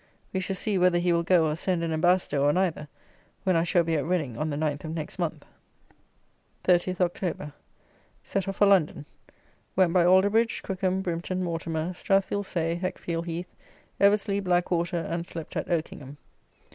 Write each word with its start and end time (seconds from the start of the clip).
We 0.33 0.39
shall 0.39 0.55
see, 0.55 0.79
whether 0.79 0.97
he 0.97 1.13
will 1.13 1.21
go, 1.21 1.45
or 1.45 1.55
send 1.55 1.83
an 1.83 1.93
ambassador, 1.93 2.39
or 2.41 2.51
neither, 2.51 2.87
when 3.43 3.55
I 3.55 3.63
shall 3.63 3.83
be 3.83 3.93
at 3.93 4.03
Reading 4.03 4.35
on 4.35 4.49
the 4.49 4.57
9th 4.57 4.83
of 4.85 4.95
next 4.95 5.19
month. 5.19 5.45
30 6.63 6.95
October. 6.99 7.53
Set 8.23 8.47
off 8.47 8.55
for 8.55 8.65
London. 8.65 9.05
Went 9.75 9.93
by 9.93 10.03
Alderbridge, 10.03 10.63
Crookham, 10.63 11.03
Brimton, 11.03 11.43
Mortimer, 11.43 11.93
Strathfield 11.93 12.45
Say, 12.47 12.79
Heckfield 12.81 13.25
Heath, 13.27 13.55
Eversley, 13.99 14.39
Blackwater, 14.39 14.97
and 14.97 15.27
slept 15.27 15.55
at 15.55 15.69
Oakingham. 15.69 16.17